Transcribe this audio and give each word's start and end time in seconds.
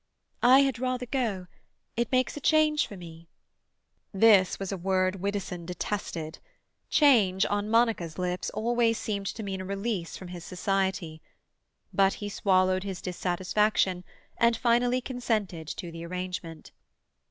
"I 0.41 0.61
had 0.61 0.79
rather 0.79 1.05
go. 1.05 1.45
It 1.95 2.11
makes 2.11 2.35
a 2.35 2.39
change 2.39 2.87
for 2.87 2.97
me." 2.97 3.29
This 4.11 4.57
was 4.57 4.71
a 4.71 4.75
word 4.75 5.17
Widdowson 5.17 5.67
detested. 5.67 6.39
Change, 6.89 7.45
on 7.45 7.69
Monica's 7.69 8.17
lips, 8.17 8.49
always 8.49 8.97
seemed 8.97 9.27
to 9.27 9.43
mean 9.43 9.61
a 9.61 9.65
release 9.65 10.17
from 10.17 10.29
his 10.29 10.43
society. 10.43 11.21
But 11.93 12.13
he 12.13 12.29
swallowed 12.29 12.81
his 12.83 12.99
dissatisfaction, 12.99 14.03
and 14.37 14.57
finally 14.57 15.01
consented 15.01 15.67
to 15.67 15.91
the 15.91 16.03
arrangement. 16.07 16.71